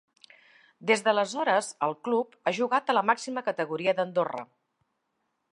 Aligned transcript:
Des 0.91 1.03
d'aleshores, 1.07 1.69
el 1.89 1.93
club 2.09 2.35
ha 2.45 2.55
jugat 2.61 2.89
a 2.89 2.97
la 2.99 3.07
màxima 3.13 3.47
categoria 3.51 3.97
d'Andorra. 4.01 4.47